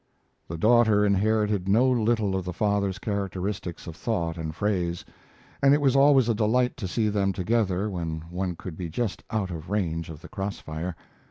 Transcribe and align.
The 0.47 0.57
daughter 0.57 1.05
inherited 1.05 1.67
no 1.69 1.87
little 1.87 2.35
of 2.35 2.43
the 2.43 2.53
father's 2.53 2.97
characteristics 2.97 3.85
of 3.85 3.95
thought 3.95 4.35
and 4.35 4.55
phrase, 4.55 5.05
and 5.61 5.75
it 5.75 5.79
was 5.79 5.95
always 5.95 6.27
a 6.27 6.33
delight 6.33 6.75
to 6.77 6.87
see 6.87 7.07
them 7.07 7.33
together 7.33 7.87
when 7.87 8.21
one 8.31 8.55
could 8.55 8.75
be 8.75 8.89
just 8.89 9.21
out 9.29 9.51
of 9.51 9.69
range 9.69 10.09
of 10.09 10.21
the 10.21 10.27
crossfire. 10.27 10.95